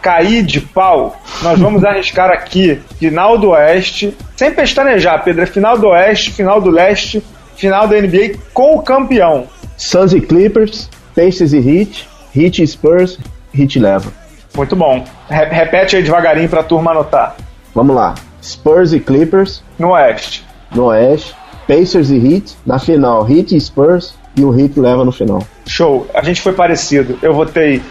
cair 0.01 0.43
de 0.43 0.61
pau, 0.61 1.15
nós 1.43 1.59
vamos 1.59 1.83
arriscar 1.85 2.29
aqui 2.31 2.79
final 2.97 3.37
do 3.37 3.49
Oeste, 3.49 4.15
sem 4.35 4.51
pestanejar, 4.51 5.23
Pedro, 5.23 5.43
é 5.43 5.45
final 5.45 5.77
do 5.77 5.87
Oeste, 5.89 6.31
final 6.31 6.59
do 6.61 6.69
Leste, 6.69 7.23
final 7.59 7.87
da 7.87 7.99
NBA 8.01 8.37
com 8.53 8.75
o 8.75 8.81
campeão. 8.81 9.47
Suns 9.77 10.13
e 10.13 10.21
Clippers, 10.21 10.89
Pacers 11.15 11.53
e 11.53 11.57
Heat, 11.57 12.07
Heat 12.35 12.63
e 12.63 12.67
Spurs, 12.67 13.19
Heat 13.57 13.79
leva. 13.79 14.11
Muito 14.55 14.75
bom. 14.75 15.03
Re- 15.29 15.45
repete 15.45 15.95
aí 15.95 16.03
devagarinho 16.03 16.49
pra 16.49 16.63
turma 16.63 16.91
anotar. 16.91 17.35
Vamos 17.75 17.95
lá. 17.95 18.15
Spurs 18.41 18.93
e 18.93 18.99
Clippers, 18.99 19.61
No 19.77 19.89
Oeste. 19.91 20.45
no 20.73 20.85
Oeste. 20.85 21.35
Pacers 21.67 22.09
e 22.09 22.15
Heat, 22.17 22.55
na 22.65 22.79
final, 22.79 23.29
Heat 23.29 23.55
e 23.55 23.59
Spurs, 23.61 24.15
e 24.35 24.43
o 24.43 24.57
Heat 24.59 24.79
leva 24.79 25.05
no 25.05 25.11
final. 25.11 25.45
Show. 25.67 26.07
A 26.15 26.23
gente 26.23 26.41
foi 26.41 26.53
parecido. 26.53 27.19
Eu 27.21 27.33
votei 27.33 27.81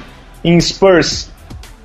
em 0.42 0.60
Spurs 0.60 1.30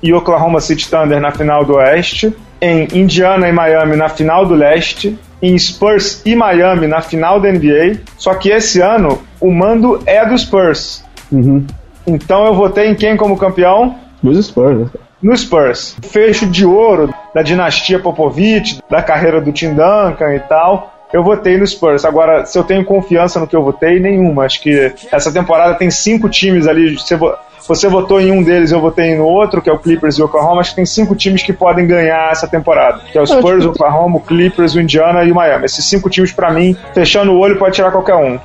e 0.02 0.12
Oklahoma 0.12 0.60
City 0.60 0.88
Thunder 0.90 1.20
na 1.20 1.30
final 1.30 1.64
do 1.64 1.74
Oeste, 1.74 2.34
em 2.60 2.88
Indiana 2.92 3.48
e 3.48 3.52
Miami 3.52 3.94
na 3.94 4.08
final 4.08 4.44
do 4.44 4.54
Leste, 4.54 5.16
em 5.46 5.58
Spurs 5.58 6.22
e 6.24 6.34
Miami 6.34 6.86
na 6.86 7.00
final 7.00 7.40
da 7.40 7.50
NBA. 7.50 7.98
Só 8.16 8.34
que 8.34 8.50
esse 8.50 8.80
ano 8.80 9.22
o 9.40 9.50
mando 9.50 10.02
é 10.06 10.24
do 10.26 10.36
Spurs. 10.38 11.04
Uhum. 11.30 11.66
Então 12.06 12.46
eu 12.46 12.54
votei 12.54 12.88
em 12.88 12.94
quem 12.94 13.16
como 13.16 13.36
campeão? 13.36 13.96
Dos 14.22 14.46
Spurs, 14.46 14.78
né? 14.78 14.86
No 15.22 15.36
Spurs. 15.36 15.96
Fecho 16.02 16.46
de 16.46 16.64
ouro 16.66 17.12
da 17.34 17.42
dinastia 17.42 17.98
Popovich, 17.98 18.78
da 18.90 19.02
carreira 19.02 19.40
do 19.40 19.52
Tim 19.52 19.70
Duncan 19.74 20.34
e 20.34 20.40
tal. 20.40 20.92
Eu 21.12 21.22
votei 21.22 21.56
no 21.56 21.66
Spurs. 21.66 22.04
Agora, 22.04 22.44
se 22.44 22.58
eu 22.58 22.64
tenho 22.64 22.84
confiança 22.84 23.38
no 23.38 23.46
que 23.46 23.54
eu 23.54 23.62
votei, 23.62 24.00
nenhuma. 24.00 24.44
Acho 24.44 24.60
que 24.60 24.92
essa 25.12 25.32
temporada 25.32 25.74
tem 25.74 25.90
cinco 25.90 26.28
times 26.28 26.66
ali. 26.66 26.94
Você, 26.98 27.16
vo- 27.16 27.34
você 27.66 27.88
votou 27.88 28.20
em 28.20 28.30
um 28.30 28.42
deles, 28.42 28.72
eu 28.72 28.80
votei 28.80 29.14
no 29.16 29.24
outro, 29.24 29.62
que 29.62 29.70
é 29.70 29.72
o 29.72 29.78
Clippers 29.78 30.16
e 30.18 30.22
o 30.22 30.26
Oklahoma. 30.26 30.60
Acho 30.60 30.70
que 30.70 30.76
tem 30.76 30.86
cinco 30.86 31.14
times 31.14 31.42
que 31.42 31.52
podem 31.52 31.86
ganhar 31.86 32.30
essa 32.30 32.46
temporada. 32.46 33.00
Que 33.10 33.16
é 33.16 33.22
o 33.22 33.26
Spurs, 33.26 33.64
o 33.64 33.70
Oklahoma, 33.70 34.18
o 34.18 34.20
Clippers, 34.20 34.74
o 34.74 34.80
Indiana 34.80 35.24
e 35.24 35.32
o 35.32 35.34
Miami. 35.34 35.64
Esses 35.64 35.84
cinco 35.86 36.10
times, 36.10 36.32
pra 36.32 36.52
mim, 36.52 36.76
fechando 36.92 37.32
o 37.32 37.38
olho, 37.38 37.58
pode 37.58 37.74
tirar 37.74 37.90
qualquer 37.90 38.16
um. 38.16 38.38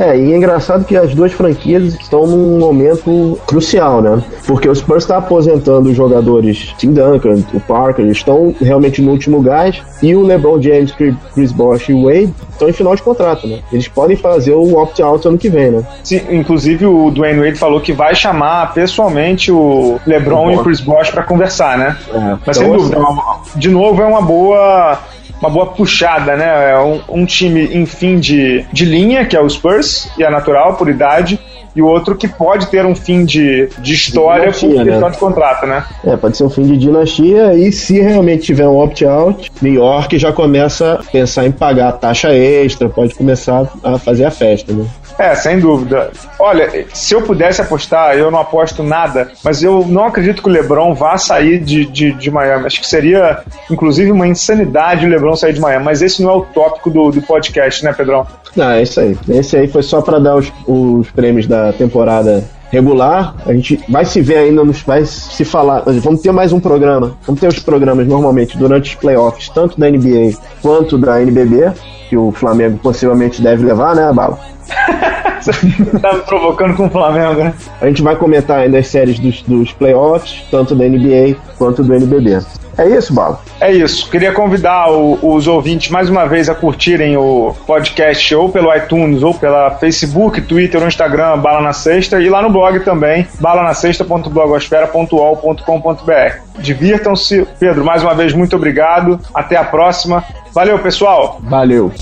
É, 0.00 0.16
e 0.18 0.32
é 0.32 0.36
engraçado 0.36 0.84
que 0.84 0.96
as 0.96 1.14
duas 1.14 1.30
franquias 1.30 1.94
estão 1.94 2.26
num 2.26 2.58
momento 2.58 3.38
crucial, 3.46 4.00
né? 4.00 4.22
Porque 4.46 4.66
o 4.66 4.74
Spurs 4.74 5.04
está 5.04 5.18
aposentando 5.18 5.90
os 5.90 5.96
jogadores 5.96 6.74
Tim 6.78 6.94
Duncan, 6.94 7.44
o 7.52 7.60
Parker, 7.60 8.04
eles 8.06 8.16
estão 8.16 8.54
realmente 8.58 9.02
no 9.02 9.10
último 9.10 9.42
gás, 9.42 9.82
e 10.02 10.14
o 10.16 10.22
LeBron 10.22 10.60
James, 10.62 10.90
Chris- 10.92 11.52
Bosh 11.52 11.90
e 11.90 11.92
o 11.92 12.04
Wade 12.04 12.34
estão 12.50 12.68
em 12.68 12.72
final 12.72 12.96
de 12.96 13.02
contrato, 13.02 13.46
né? 13.46 13.58
Eles 13.70 13.88
podem 13.88 14.16
fazer 14.16 14.52
o 14.54 14.78
opt-out 14.78 15.28
ano 15.28 15.36
que 15.36 15.50
vem, 15.50 15.70
né? 15.70 15.82
Sim, 16.02 16.22
inclusive 16.30 16.86
o 16.86 17.10
Dwayne 17.10 17.38
Wade 17.40 17.58
falou 17.58 17.78
que 17.80 17.92
vai 17.92 18.14
chamar 18.14 18.72
pessoalmente 18.72 19.52
o 19.52 20.00
LeBron 20.06 20.46
O 20.46 20.50
e 20.52 20.56
o. 20.56 20.62
Chris 20.62 20.80
Bosh 20.80 21.10
pra 21.10 21.24
conversar, 21.24 21.76
né? 21.76 21.96
É, 22.12 22.18
Mas 22.46 22.56
então, 22.56 22.70
sem 22.70 22.72
dúvida, 22.72 22.98
assim, 22.98 23.58
de 23.58 23.68
novo 23.68 24.00
é 24.00 24.06
uma 24.06 24.22
boa 24.22 24.98
uma 25.40 25.50
boa 25.50 25.66
puxada, 25.66 26.36
né? 26.36 26.72
É 26.72 26.78
um, 26.78 27.00
um 27.08 27.26
time 27.26 27.64
em 27.64 27.86
fim 27.86 28.18
de, 28.18 28.64
de 28.72 28.84
linha, 28.84 29.24
que 29.24 29.36
é 29.36 29.40
o 29.40 29.48
Spurs, 29.48 30.10
e 30.18 30.22
é 30.22 30.30
natural 30.30 30.74
por 30.74 30.88
idade, 30.88 31.40
e 31.74 31.80
o 31.80 31.86
outro 31.86 32.16
que 32.16 32.28
pode 32.28 32.66
ter 32.66 32.84
um 32.84 32.94
fim 32.94 33.24
de, 33.24 33.68
de 33.78 33.94
história 33.94 34.52
por 34.52 34.68
questão 34.68 35.00
né? 35.00 35.10
de 35.10 35.18
contrato, 35.18 35.66
né? 35.66 35.84
É, 36.04 36.16
pode 36.16 36.36
ser 36.36 36.44
um 36.44 36.50
fim 36.50 36.62
de 36.62 36.76
dinastia 36.76 37.54
e 37.54 37.70
se 37.72 38.00
realmente 38.00 38.44
tiver 38.44 38.66
um 38.66 38.76
opt-out, 38.78 39.50
New 39.62 39.74
York 39.74 40.18
já 40.18 40.32
começa 40.32 40.94
a 40.94 40.96
pensar 41.02 41.46
em 41.46 41.52
pagar 41.52 41.88
a 41.88 41.92
taxa 41.92 42.34
extra, 42.34 42.88
pode 42.88 43.14
começar 43.14 43.70
a 43.82 43.98
fazer 43.98 44.24
a 44.24 44.30
festa, 44.30 44.72
né? 44.72 44.84
É, 45.20 45.34
sem 45.34 45.60
dúvida. 45.60 46.10
Olha, 46.38 46.86
se 46.94 47.14
eu 47.14 47.20
pudesse 47.20 47.60
apostar, 47.60 48.16
eu 48.16 48.30
não 48.30 48.40
aposto 48.40 48.82
nada, 48.82 49.30
mas 49.44 49.62
eu 49.62 49.84
não 49.86 50.06
acredito 50.06 50.42
que 50.42 50.48
o 50.48 50.52
LeBron 50.52 50.94
vá 50.94 51.18
sair 51.18 51.60
de, 51.60 51.84
de, 51.84 52.12
de 52.12 52.30
Miami. 52.30 52.64
Acho 52.64 52.80
que 52.80 52.86
seria, 52.86 53.42
inclusive, 53.70 54.10
uma 54.10 54.26
insanidade 54.26 55.04
o 55.04 55.08
LeBron 55.10 55.36
sair 55.36 55.52
de 55.52 55.60
Miami. 55.60 55.84
Mas 55.84 56.00
esse 56.00 56.22
não 56.22 56.30
é 56.30 56.34
o 56.36 56.40
tópico 56.40 56.88
do, 56.88 57.10
do 57.10 57.20
podcast, 57.20 57.84
né, 57.84 57.92
Pedrão? 57.92 58.26
Ah, 58.58 58.76
é 58.76 58.82
isso 58.82 58.98
aí. 58.98 59.14
Esse 59.28 59.58
aí 59.58 59.68
foi 59.68 59.82
só 59.82 60.00
para 60.00 60.18
dar 60.18 60.36
os, 60.36 60.50
os 60.66 61.10
prêmios 61.10 61.46
da 61.46 61.70
temporada 61.74 62.42
regular. 62.72 63.34
A 63.44 63.52
gente 63.52 63.78
vai 63.90 64.06
se 64.06 64.22
ver 64.22 64.38
ainda, 64.38 64.64
nos, 64.64 64.80
vai 64.80 65.04
se 65.04 65.44
falar. 65.44 65.82
Vamos 66.00 66.22
ter 66.22 66.32
mais 66.32 66.50
um 66.50 66.60
programa. 66.60 67.14
Vamos 67.26 67.42
ter 67.42 67.48
os 67.48 67.58
programas 67.58 68.06
normalmente 68.06 68.56
durante 68.56 68.94
os 68.94 68.94
playoffs, 68.94 69.50
tanto 69.50 69.78
da 69.78 69.90
NBA 69.90 70.32
quanto 70.62 70.96
da 70.96 71.20
NBB, 71.20 71.72
que 72.08 72.16
o 72.16 72.32
Flamengo 72.32 72.78
possivelmente 72.78 73.42
deve 73.42 73.66
levar, 73.66 73.94
né, 73.94 74.10
Bala? 74.14 74.38
tá 76.00 76.12
me 76.14 76.20
provocando 76.22 76.74
com 76.76 76.86
o 76.86 76.90
Flamengo, 76.90 77.44
né? 77.44 77.52
A 77.80 77.86
gente 77.86 78.02
vai 78.02 78.16
comentar 78.16 78.58
ainda 78.60 78.78
as 78.78 78.86
séries 78.88 79.18
dos, 79.18 79.42
dos 79.42 79.72
playoffs, 79.72 80.42
tanto 80.50 80.74
da 80.74 80.84
NBA 80.84 81.36
quanto 81.58 81.82
do 81.82 81.94
NBB. 81.94 82.38
É 82.78 82.88
isso, 82.88 83.12
Bala? 83.12 83.40
É 83.60 83.70
isso. 83.72 84.08
Queria 84.10 84.32
convidar 84.32 84.90
o- 84.90 85.18
os 85.22 85.46
ouvintes 85.46 85.90
mais 85.90 86.08
uma 86.08 86.26
vez 86.26 86.48
a 86.48 86.54
curtirem 86.54 87.14
o 87.16 87.54
podcast 87.66 88.34
ou 88.34 88.48
pelo 88.48 88.74
iTunes 88.74 89.22
ou 89.22 89.34
pela 89.34 89.72
Facebook, 89.72 90.40
Twitter 90.42 90.80
ou 90.80 90.88
Instagram, 90.88 91.36
Bala 91.38 91.60
na 91.60 91.72
Sexta, 91.74 92.20
e 92.20 92.28
lá 92.30 92.40
no 92.40 92.48
blog 92.50 92.80
também, 92.80 93.26
balanasexta.blogosfera.ol.com.br. 93.40 96.36
Divirtam-se. 96.58 97.46
Pedro, 97.58 97.84
mais 97.84 98.02
uma 98.02 98.14
vez, 98.14 98.32
muito 98.32 98.56
obrigado. 98.56 99.20
Até 99.34 99.56
a 99.56 99.64
próxima. 99.64 100.24
Valeu, 100.54 100.78
pessoal! 100.78 101.38
Valeu! 101.42 101.92